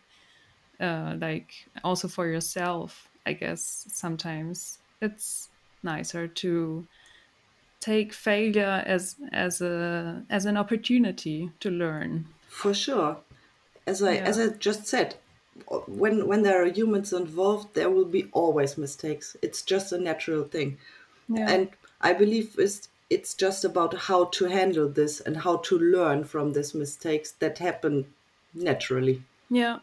uh, 0.79 1.15
like 1.19 1.53
also 1.83 2.07
for 2.07 2.27
yourself. 2.27 3.09
I 3.25 3.33
guess 3.33 3.87
sometimes 3.91 4.79
it's 5.01 5.49
nicer 5.83 6.27
to 6.27 6.87
take 7.79 8.13
failure 8.13 8.83
as 8.85 9.15
as 9.31 9.61
a 9.61 10.23
as 10.29 10.45
an 10.45 10.57
opportunity 10.57 11.51
to 11.59 11.69
learn. 11.69 12.25
For 12.47 12.73
sure, 12.73 13.17
as 13.85 14.01
I 14.01 14.13
yeah. 14.13 14.23
as 14.23 14.39
I 14.39 14.47
just 14.49 14.87
said, 14.87 15.15
when 15.87 16.27
when 16.27 16.43
there 16.43 16.63
are 16.63 16.71
humans 16.71 17.13
involved, 17.13 17.73
there 17.73 17.89
will 17.89 18.05
be 18.05 18.29
always 18.31 18.77
mistakes. 18.77 19.35
It's 19.41 19.61
just 19.61 19.91
a 19.91 19.97
natural 19.97 20.43
thing, 20.43 20.77
yeah. 21.27 21.49
and 21.49 21.69
I 22.01 22.13
believe 22.13 22.55
it's 22.57 22.89
it's 23.09 23.33
just 23.33 23.63
about 23.65 23.93
how 23.93 24.25
to 24.25 24.45
handle 24.45 24.89
this 24.89 25.19
and 25.19 25.37
how 25.37 25.57
to 25.57 25.77
learn 25.77 26.23
from 26.23 26.53
these 26.53 26.73
mistakes 26.73 27.31
that 27.39 27.57
happen 27.59 28.05
naturally. 28.53 29.23
Yeah. 29.49 29.79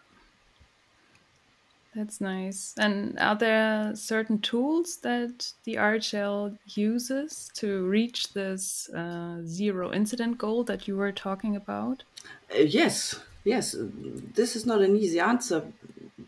That's 1.94 2.20
nice. 2.20 2.74
And 2.78 3.18
are 3.18 3.34
there 3.34 3.96
certain 3.96 4.38
tools 4.38 4.98
that 4.98 5.52
the 5.64 5.74
RHL 5.74 6.56
uses 6.66 7.50
to 7.54 7.84
reach 7.86 8.32
this 8.32 8.88
uh, 8.90 9.40
zero 9.44 9.92
incident 9.92 10.38
goal 10.38 10.62
that 10.64 10.86
you 10.86 10.96
were 10.96 11.10
talking 11.10 11.56
about? 11.56 12.04
Uh, 12.54 12.58
yes, 12.58 13.18
yes. 13.44 13.74
This 13.78 14.54
is 14.54 14.64
not 14.64 14.82
an 14.82 14.96
easy 14.96 15.18
answer 15.18 15.64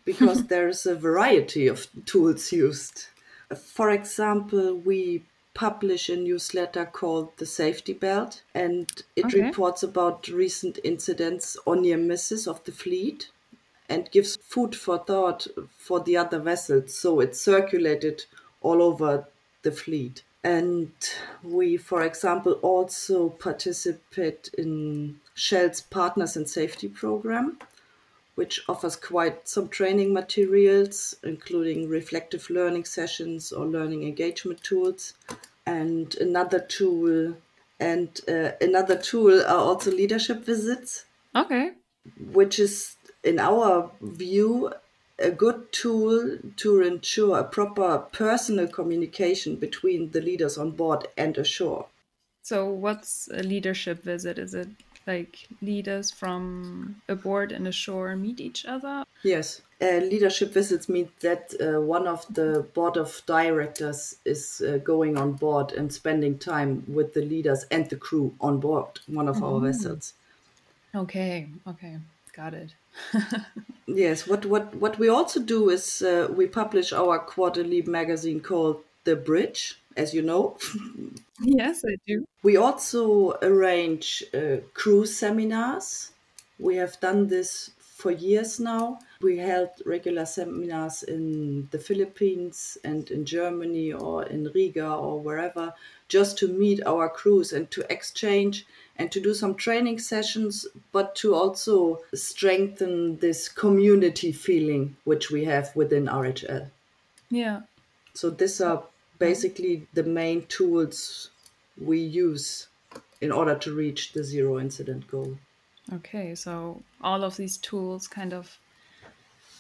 because 0.05 0.47
there 0.49 0.69
is 0.69 0.85
a 0.85 0.97
variety 0.97 1.69
of 1.69 1.87
tools 2.07 2.51
used. 2.51 3.07
For 3.55 3.91
example, 3.91 4.75
we 4.75 5.23
publish 5.55 6.09
a 6.09 6.17
newsletter 6.17 6.87
called 6.87 7.37
The 7.37 7.47
Safety 7.47 7.93
Belt, 7.93 8.43
and 8.55 8.91
it 9.15 9.27
okay. 9.27 9.43
reports 9.43 9.83
about 9.83 10.27
recent 10.29 10.79
incidents 10.83 11.57
or 11.67 11.77
near 11.77 11.99
misses 11.99 12.49
of 12.49 12.65
the 12.65 12.73
fleet 12.73 13.29
and 13.93 14.11
gives 14.11 14.37
food 14.37 14.75
for 14.75 14.99
thought 14.99 15.47
for 15.77 16.01
the 16.01 16.17
other 16.17 16.41
vessels. 16.41 16.99
So 16.99 17.21
it 17.21 17.37
circulated 17.37 18.25
all 18.61 18.81
over 18.83 19.29
the 19.63 19.73
fleet. 19.73 20.23
And 20.45 20.91
we, 21.43 21.77
for 21.77 22.03
example, 22.03 22.55
also 22.63 23.29
participate 23.29 24.51
in 24.59 25.21
Shell's 25.35 25.81
Partners 25.83 26.37
in 26.37 26.47
Safety 26.47 26.89
program, 26.89 27.59
which 28.35 28.61
offers 28.69 28.97
quite 28.97 29.47
some 29.47 29.69
training 29.69 30.13
materials, 30.13 31.15
including 31.23 31.89
reflective 31.89 32.51
learning 32.51 32.87
sessions 32.87 33.53
or 33.53 33.67
learning 33.67 34.03
engagement 34.03 34.63
tools. 34.65 35.15
And 35.65 36.17
another 36.17 36.59
tool, 36.59 37.37
and 37.79 38.21
uh, 38.27 38.51
another 38.61 38.97
tool 38.97 39.41
are 39.43 39.65
also 39.69 39.93
leadership 39.93 40.45
visits. 40.45 41.05
Okay. 41.37 41.71
Which 42.33 42.59
is, 42.59 42.97
in 43.25 43.39
our 43.39 43.91
view, 44.01 44.73
a 45.19 45.31
good 45.31 45.73
tool 45.73 46.39
to 46.57 46.83
ensure 46.83 47.39
a 47.39 47.45
proper 47.45 47.99
personal 48.13 48.67
communication 48.67 49.57
between 49.57 50.11
the 50.11 50.21
leaders 50.21 50.59
on 50.59 50.73
board 50.73 51.07
and 51.17 51.39
ashore. 51.39 51.87
So, 52.43 52.69
what's 52.69 53.29
a 53.33 53.43
leadership 53.43 54.03
visit? 54.03 54.39
Is 54.39 54.55
it 54.55 54.69
like 55.07 55.49
leaders 55.61 56.11
from 56.11 56.97
aboard 57.09 57.53
and 57.53 57.69
ashore 57.69 58.17
meet 58.17 58.41
each 58.41 58.65
other? 58.67 59.05
Yes. 59.23 59.63
Uh, 59.81 59.99
leadership 59.99 60.53
visits 60.53 60.89
mean 60.89 61.09
that 61.21 61.53
uh, 61.61 61.81
one 61.81 62.07
of 62.07 62.25
the 62.33 62.67
board 62.75 62.97
of 62.97 63.23
directors 63.27 64.17
is 64.25 64.63
uh, 64.67 64.79
going 64.79 65.17
on 65.17 65.33
board 65.33 65.73
and 65.73 65.93
spending 65.93 66.39
time 66.39 66.85
with 66.87 67.15
the 67.15 67.23
leaders 67.23 67.65
and 67.71 67.91
the 67.91 67.97
crew 67.97 68.33
on 68.41 68.61
board 68.61 69.01
one 69.07 69.29
of 69.29 69.43
our 69.43 69.55
mm-hmm. 69.55 69.67
vessels. 69.67 70.15
Okay, 70.95 71.49
okay, 71.67 71.99
got 72.33 72.55
it. 72.55 72.75
yes, 73.87 74.27
what, 74.27 74.45
what, 74.47 74.75
what 74.75 74.99
we 74.99 75.09
also 75.09 75.41
do 75.41 75.71
is 75.71 76.03
uh, 76.03 76.29
we 76.31 76.47
publish 76.47 76.93
our 76.93 77.19
quarterly 77.19 77.83
magazine 77.83 78.41
called 78.41 78.83
The 79.05 79.17
Bridge 79.17 79.79
as 79.97 80.15
you 80.15 80.23
know. 80.23 80.57
yes, 81.41 81.85
I 81.85 81.97
do. 82.07 82.27
We 82.43 82.57
also 82.57 83.33
arrange 83.43 84.25
uh, 84.35 84.59
cruise 84.75 85.17
seminars. 85.17 86.13
We 86.59 86.77
have 86.77 86.99
done 87.01 87.29
this 87.29 87.71
for 87.79 88.11
years 88.11 88.59
now. 88.59 88.99
We 89.21 89.39
held 89.39 89.71
regular 89.87 90.27
seminars 90.27 91.03
in 91.03 91.69
the 91.71 91.79
Philippines 91.79 92.79
and 92.85 93.09
in 93.11 93.25
Germany 93.25 93.93
or 93.93 94.25
in 94.25 94.51
Riga 94.55 94.93
or 94.95 95.21
wherever 95.21 95.73
just 96.13 96.37
to 96.37 96.47
meet 96.47 96.85
our 96.85 97.09
crews 97.09 97.55
and 97.55 97.71
to 97.71 97.81
exchange 97.91 98.67
and 98.99 99.11
to 99.11 99.19
do 99.19 99.33
some 99.33 99.55
training 99.55 99.99
sessions, 99.99 100.67
but 100.93 101.17
to 101.17 101.35
also 101.35 102.01
strengthen 102.13 103.17
this 103.21 103.49
community 103.49 104.31
feeling 104.31 104.95
which 105.05 105.31
we 105.31 105.43
have 105.47 105.75
within 105.75 106.05
RHL. 106.05 106.69
Yeah. 107.31 107.61
So 108.13 108.29
these 108.29 108.61
are 108.61 108.83
basically 109.19 109.87
the 109.95 110.03
main 110.03 110.45
tools 110.57 111.31
we 111.81 111.99
use 111.99 112.69
in 113.23 113.33
order 113.33 113.55
to 113.55 113.75
reach 113.75 114.13
the 114.13 114.23
zero 114.23 114.61
incident 114.61 115.09
goal. 115.11 115.39
Okay, 115.95 116.35
so 116.35 116.83
all 117.01 117.25
of 117.25 117.39
these 117.39 117.57
tools 117.57 118.07
kind 118.07 118.35
of 118.35 118.59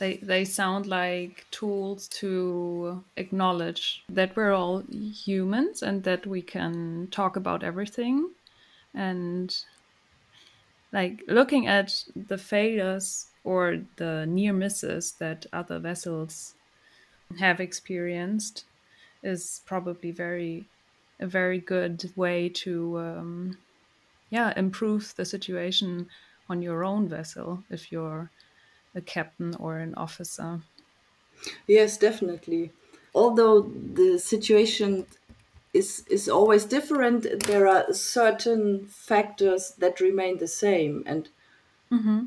they 0.02 0.16
they 0.16 0.44
sound 0.44 0.86
like 0.88 1.46
tools 1.52 2.08
to 2.08 3.04
acknowledge 3.16 4.02
that 4.08 4.34
we're 4.34 4.52
all 4.52 4.82
humans 4.90 5.80
and 5.80 6.02
that 6.02 6.26
we 6.26 6.42
can 6.42 7.06
talk 7.12 7.36
about 7.36 7.62
everything. 7.62 8.30
And 8.94 9.56
like 10.92 11.22
looking 11.28 11.68
at 11.68 12.04
the 12.16 12.36
failures 12.36 13.26
or 13.44 13.78
the 13.96 14.26
near 14.26 14.52
misses 14.52 15.12
that 15.20 15.46
other 15.52 15.78
vessels 15.78 16.54
have 17.38 17.60
experienced 17.60 18.64
is 19.22 19.62
probably 19.66 20.10
very 20.10 20.64
a 21.20 21.28
very 21.28 21.60
good 21.60 22.10
way 22.16 22.48
to 22.48 22.98
um, 22.98 23.56
yeah 24.30 24.52
improve 24.56 25.14
the 25.14 25.24
situation 25.24 26.08
on 26.48 26.60
your 26.60 26.82
own 26.82 27.08
vessel 27.08 27.62
if 27.70 27.92
you're 27.92 28.30
a 28.94 29.00
captain 29.00 29.54
or 29.56 29.78
an 29.78 29.94
officer? 29.94 30.60
Yes 31.66 31.96
definitely. 31.96 32.72
Although 33.14 33.62
the 33.62 34.18
situation 34.18 35.06
is 35.74 36.04
is 36.10 36.28
always 36.28 36.64
different 36.64 37.44
there 37.46 37.66
are 37.66 37.92
certain 37.92 38.86
factors 38.86 39.74
that 39.78 40.00
remain 40.00 40.38
the 40.38 40.48
same. 40.48 41.02
And 41.06 41.28
mm-hmm. 41.90 42.24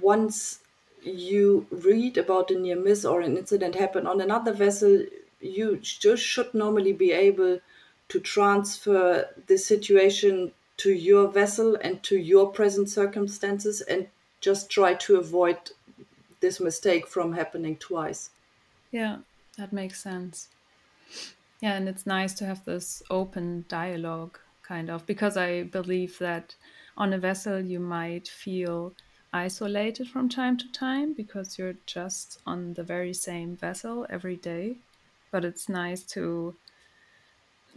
once 0.00 0.60
you 1.02 1.66
read 1.70 2.18
about 2.18 2.50
a 2.50 2.58
near 2.58 2.76
miss 2.76 3.04
or 3.04 3.20
an 3.20 3.36
incident 3.36 3.74
happen 3.74 4.06
on 4.06 4.20
another 4.20 4.52
vessel 4.52 5.04
you 5.40 5.76
just 5.76 6.22
should 6.22 6.52
normally 6.52 6.92
be 6.92 7.12
able 7.12 7.60
to 8.08 8.20
transfer 8.20 9.28
the 9.46 9.58
situation 9.58 10.52
to 10.78 10.92
your 10.92 11.28
vessel 11.28 11.76
and 11.80 12.02
to 12.02 12.16
your 12.16 12.50
present 12.50 12.88
circumstances 12.88 13.80
and 13.82 14.08
just 14.40 14.70
try 14.70 14.94
to 14.94 15.16
avoid 15.16 15.58
this 16.40 16.60
mistake 16.60 17.06
from 17.06 17.32
happening 17.32 17.76
twice. 17.76 18.30
Yeah, 18.90 19.18
that 19.56 19.72
makes 19.72 20.02
sense. 20.02 20.48
Yeah, 21.60 21.74
and 21.74 21.88
it's 21.88 22.06
nice 22.06 22.34
to 22.34 22.46
have 22.46 22.64
this 22.64 23.02
open 23.10 23.64
dialogue, 23.68 24.38
kind 24.62 24.90
of, 24.90 25.06
because 25.06 25.36
I 25.36 25.64
believe 25.64 26.18
that 26.18 26.54
on 26.96 27.12
a 27.12 27.18
vessel 27.18 27.60
you 27.60 27.80
might 27.80 28.28
feel 28.28 28.94
isolated 29.32 30.08
from 30.08 30.28
time 30.28 30.56
to 30.56 30.72
time 30.72 31.12
because 31.12 31.58
you're 31.58 31.76
just 31.86 32.40
on 32.46 32.74
the 32.74 32.82
very 32.82 33.12
same 33.12 33.54
vessel 33.56 34.06
every 34.08 34.36
day 34.36 34.76
but 35.30 35.44
it's 35.44 35.68
nice 35.68 36.02
to 36.02 36.56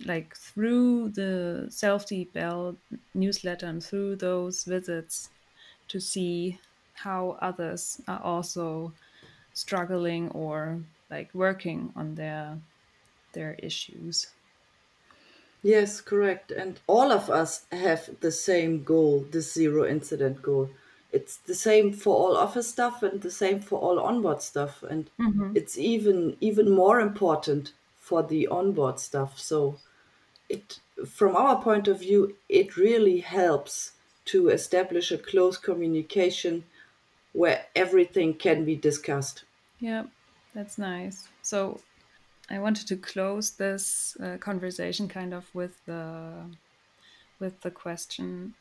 like 0.06 0.36
through 0.36 1.10
the 1.10 1.67
Safety 1.69 2.24
Belt 2.34 2.78
newsletter 3.13 3.65
and 3.65 3.84
through 3.84 4.15
those 4.15 4.63
visits 4.63 5.30
to 5.89 6.00
see 6.00 6.60
how 7.04 7.38
others 7.42 8.02
are 8.08 8.22
also 8.24 8.94
struggling 9.54 10.30
or 10.32 10.80
like 11.10 11.30
working 11.34 11.92
on 11.96 12.16
their 12.16 12.58
their 13.34 13.56
issues. 13.60 14.28
Yes 15.64 16.02
correct. 16.02 16.52
And 16.52 16.80
all 16.88 17.12
of 17.12 17.30
us 17.30 17.66
have 17.72 18.10
the 18.22 18.32
same 18.32 18.84
goal 18.84 19.26
the 19.32 19.42
zero 19.42 19.86
incident 19.86 20.42
goal. 20.42 20.70
It's 21.12 21.38
the 21.38 21.56
same 21.56 21.92
for 21.92 22.16
all 22.16 22.38
office 22.38 22.70
stuff 22.70 23.04
and 23.04 23.22
the 23.22 23.32
same 23.32 23.60
for 23.60 23.80
all 23.80 24.00
onboard 24.00 24.42
stuff. 24.42 24.84
And 24.84 25.10
mm-hmm. 25.20 25.52
it's 25.56 25.78
even 25.78 26.38
even 26.40 26.72
more 26.72 27.00
important 27.00 27.74
for 28.00 28.24
the 28.24 28.48
onboard 28.48 29.00
stuff. 29.00 29.40
So 29.40 29.78
it 30.50 30.80
from 31.06 31.36
our 31.36 31.62
point 31.62 31.88
of 31.88 32.00
view 32.00 32.36
it 32.48 32.78
really 32.78 33.20
helps 33.20 33.94
to 34.26 34.50
establish 34.50 35.12
a 35.12 35.18
close 35.18 35.58
communication 35.58 36.64
where 37.34 37.65
everything 37.76 38.34
can 38.34 38.65
be 38.65 38.76
discussed 38.76 39.44
yeah 39.80 40.04
that's 40.54 40.78
nice 40.78 41.28
so 41.41 41.80
I 42.50 42.60
wanted 42.60 42.88
to 42.88 42.98
close 42.98 43.52
this 43.52 44.17
uh, 44.22 44.36
conversation 44.38 45.08
kind 45.08 45.34
of 45.34 45.46
with 45.56 45.86
the 45.86 46.46
with 47.39 47.62
the 47.62 47.72
question 47.72 48.54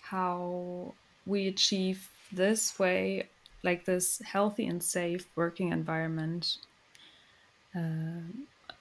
how 0.00 0.94
we 1.26 1.48
achieve 1.48 2.08
this 2.32 2.78
way, 2.78 3.28
like 3.62 3.84
this 3.84 4.20
healthy 4.24 4.66
and 4.66 4.82
safe 4.82 5.26
working 5.36 5.72
environment 5.72 6.58
uh, 7.76 8.26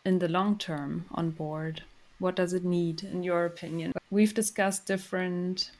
in 0.05 0.19
the 0.19 0.27
long 0.27 0.57
term 0.57 1.05
on 1.11 1.31
board. 1.31 1.83
What 2.19 2.35
does 2.35 2.53
it 2.53 2.65
need, 2.65 3.03
in 3.03 3.23
your 3.23 3.45
opinion? 3.45 3.93
We've 4.09 4.33
discussed 4.33 4.85
different 4.85 5.71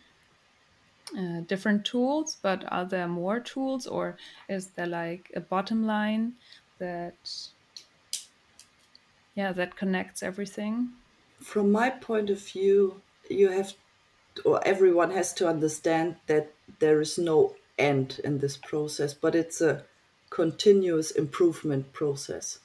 uh, 1.17 1.41
different 1.47 1.85
tools, 1.85 2.37
but 2.41 2.63
are 2.71 2.85
there 2.85 3.07
more 3.07 3.39
tools, 3.39 3.87
or 3.87 4.17
is 4.47 4.67
there 4.67 4.87
like 4.87 5.31
a 5.35 5.39
bottom 5.39 5.85
line 5.85 6.33
that 6.77 7.15
yeah 9.35 9.51
that 9.51 9.75
connects 9.75 10.23
everything? 10.23 10.89
From 11.39 11.71
my 11.71 11.89
point 11.89 12.29
of 12.29 12.41
view, 12.41 13.01
you 13.29 13.49
have 13.49 13.73
or 14.45 14.65
everyone 14.65 15.11
has 15.11 15.33
to 15.33 15.47
understand 15.47 16.15
that 16.27 16.51
there 16.79 17.01
is 17.01 17.17
no 17.17 17.55
end 17.77 18.19
in 18.23 18.39
this 18.39 18.57
process, 18.57 19.13
but 19.13 19.35
it's 19.35 19.61
a 19.61 19.83
continuous 20.29 21.11
improvement 21.11 21.91
process. 21.93 22.59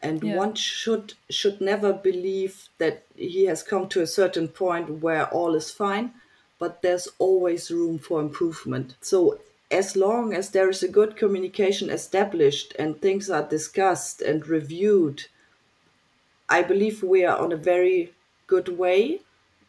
And 0.00 0.22
yeah. 0.22 0.36
one 0.36 0.54
should 0.54 1.14
should 1.28 1.60
never 1.60 1.92
believe 1.92 2.68
that 2.78 3.04
he 3.16 3.46
has 3.46 3.64
come 3.64 3.88
to 3.88 4.02
a 4.02 4.06
certain 4.06 4.46
point 4.46 5.02
where 5.02 5.26
all 5.26 5.56
is 5.56 5.72
fine, 5.72 6.14
but 6.58 6.82
there's 6.82 7.08
always 7.18 7.70
room 7.70 7.98
for 7.98 8.20
improvement. 8.20 8.96
So 9.00 9.40
as 9.70 9.96
long 9.96 10.32
as 10.32 10.50
there 10.50 10.68
is 10.68 10.82
a 10.82 10.88
good 10.88 11.16
communication 11.16 11.90
established 11.90 12.74
and 12.78 13.00
things 13.00 13.30
are 13.30 13.46
discussed 13.46 14.22
and 14.22 14.46
reviewed, 14.46 15.26
I 16.48 16.62
believe 16.62 17.02
we 17.02 17.24
are 17.24 17.38
on 17.38 17.52
a 17.52 17.56
very 17.56 18.12
good 18.46 18.68
way 18.68 19.20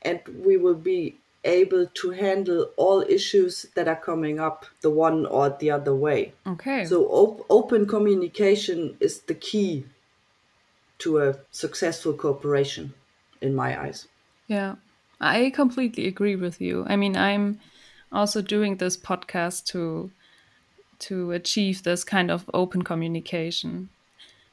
and 0.02 0.22
we 0.44 0.58
will 0.58 0.76
be 0.76 1.18
able 1.44 1.86
to 1.86 2.12
handle 2.12 2.70
all 2.76 3.02
issues 3.02 3.66
that 3.76 3.88
are 3.88 3.96
coming 3.96 4.40
up 4.40 4.66
the 4.82 4.90
one 4.90 5.26
or 5.26 5.50
the 5.60 5.72
other 5.72 5.96
way. 5.96 6.34
Okay. 6.46 6.86
So 6.86 7.06
op- 7.06 7.46
open 7.50 7.86
communication 7.86 8.98
is 9.00 9.20
the 9.22 9.34
key 9.34 9.86
to 11.00 11.20
a 11.20 11.36
successful 11.52 12.14
cooperation 12.14 12.94
in 13.42 13.56
my 13.56 13.82
eyes. 13.82 14.08
Yeah. 14.48 14.76
I 15.22 15.50
completely 15.50 16.08
agree 16.08 16.36
with 16.36 16.62
you. 16.62 16.86
I 16.88 16.96
mean, 16.96 17.18
I'm 17.18 17.60
also 18.12 18.42
doing 18.42 18.78
this 18.78 18.98
podcast 18.98 19.66
to 19.68 20.12
to 21.00 21.32
achieve 21.32 21.84
this 21.84 22.04
kind 22.04 22.30
of 22.30 22.50
open 22.54 22.82
communication 22.82 23.88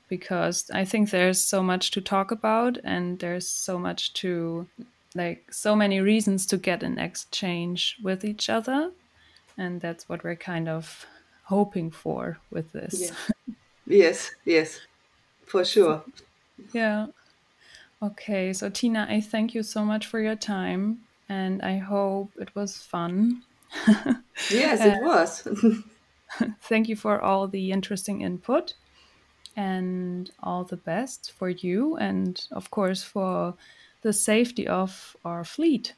because 0.09 0.71
I 0.73 0.85
think 0.85 1.11
there's 1.11 1.43
so 1.43 1.61
much 1.61 1.91
to 1.91 2.01
talk 2.01 2.31
about 2.31 2.79
and 2.85 3.19
there's 3.19 3.49
so 3.49 3.81
much 3.81 4.13
to 4.15 4.69
like 5.17 5.53
so 5.53 5.75
many 5.75 6.01
reasons 6.01 6.47
to 6.47 6.57
get 6.57 6.85
an 6.85 6.99
exchange 6.99 7.97
with 8.01 8.25
each 8.25 8.49
other. 8.49 8.93
And 9.59 9.81
that's 9.81 10.09
what 10.09 10.23
we're 10.23 10.37
kind 10.37 10.69
of 10.69 11.07
hoping 11.45 11.91
for 11.91 12.39
with 12.51 12.71
this. 12.73 13.11
Yeah. 13.11 13.55
yes 13.87 14.31
yes. 14.45 14.81
For 15.45 15.65
sure. 15.65 16.05
Yeah 16.73 17.09
okay 18.03 18.53
so 18.53 18.69
tina 18.69 19.07
i 19.09 19.21
thank 19.21 19.55
you 19.55 19.63
so 19.63 19.85
much 19.85 20.07
for 20.07 20.21
your 20.21 20.37
time 20.37 20.99
and 21.29 21.63
i 21.63 21.77
hope 21.77 22.31
it 22.39 22.55
was 22.55 22.77
fun 22.77 23.43
yes 24.51 24.81
it 24.81 25.03
was 25.03 25.49
thank 26.63 26.89
you 26.89 26.97
for 26.97 27.21
all 27.21 27.49
the 27.49 27.73
interesting 27.73 28.21
input 28.21 28.75
and 29.57 30.31
all 30.43 30.65
the 30.65 30.77
best 30.77 31.33
for 31.33 31.49
you 31.49 31.97
and 31.97 32.47
of 32.53 32.71
course 32.71 33.03
for 33.03 33.55
the 34.07 34.13
safety 34.13 34.69
of 34.69 35.17
our 35.25 35.43
fleet. 35.43 35.95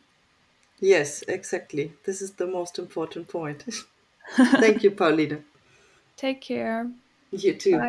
Yes, 0.80 1.22
exactly. 1.28 1.92
This 2.04 2.22
is 2.22 2.32
the 2.32 2.46
most 2.46 2.78
important 2.78 3.28
point. 3.28 3.64
Thank 4.36 4.82
you, 4.82 4.92
Paulina. 4.92 5.40
Take 6.16 6.40
care. 6.40 6.90
You 7.32 7.54
too. 7.54 7.78
Bye. 7.78 7.88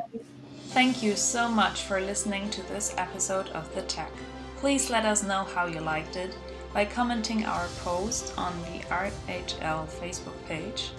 Thank 0.71 1.01
you 1.01 1.15
so 1.15 1.49
much 1.49 1.82
for 1.82 1.99
listening 1.99 2.51
to 2.51 2.62
this 2.67 2.93
episode 2.95 3.49
of 3.49 3.73
The 3.73 3.82
Tech. 3.82 4.12
Please 4.58 4.91
let 4.91 5.03
us 5.03 5.23
know 5.23 5.43
how 5.43 5.65
you 5.65 5.79
liked 5.82 6.15
it 6.15 6.38
by 6.75 6.86
commenting 6.86 7.43
our 7.43 7.67
post 7.79 8.36
on 8.38 8.53
the 8.62 8.86
RHL 8.86 9.88
Facebook 9.88 10.45
page 10.45 10.91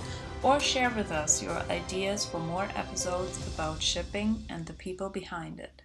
or 0.43 0.59
share 0.59 0.91
with 0.91 1.13
us 1.13 1.41
your 1.41 1.57
ideas 1.71 2.25
for 2.25 2.41
more 2.41 2.69
episodes 2.75 3.39
about 3.55 3.81
shipping 3.81 4.45
and 4.49 4.67
the 4.67 4.73
people 4.73 5.09
behind 5.09 5.61
it. 5.61 5.83